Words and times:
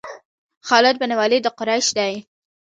خالد 0.67 0.95
بن 1.01 1.11
ولید 1.19 1.41
د 1.45 1.47
قریش 1.59 1.87
دی. 1.97 2.13